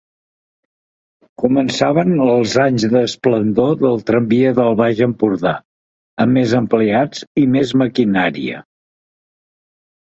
[1.43, 5.55] Començaven els anys d'esplendor del Tramvia del Baix Empordà,
[6.27, 8.67] amb més empleats i més maquinària.